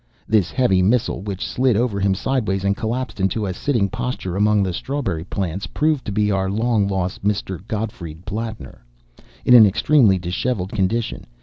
This 0.27 0.49
heavy 0.49 0.81
missile, 0.81 1.21
which 1.21 1.45
slid 1.45 1.77
over 1.77 1.99
him 1.99 2.15
sideways 2.15 2.63
and 2.63 2.75
collapsed 2.75 3.19
into 3.19 3.45
a 3.45 3.53
sitting 3.53 3.87
posture 3.87 4.35
among 4.35 4.63
the 4.63 4.73
strawberry 4.73 5.23
plants, 5.25 5.67
proved 5.67 6.05
to 6.05 6.11
be 6.11 6.31
our 6.31 6.49
long 6.49 6.87
lost 6.87 7.23
Mr. 7.23 7.59
Gottfried 7.67 8.25
Plattner, 8.25 8.83
in 9.45 9.53
an 9.53 9.67
extremely 9.67 10.17
dishevelled 10.17 10.71
condition. 10.71 11.27